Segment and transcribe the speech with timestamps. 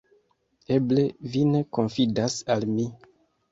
[0.77, 1.03] Eble
[1.35, 2.91] vi ne konfidas al mi?